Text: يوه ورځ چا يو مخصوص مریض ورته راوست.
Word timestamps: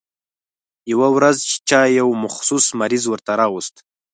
يوه 0.91 1.07
ورځ 1.15 1.37
چا 1.69 1.81
يو 1.99 2.09
مخصوص 2.23 2.65
مریض 2.79 3.03
ورته 3.07 3.31
راوست. 3.39 3.75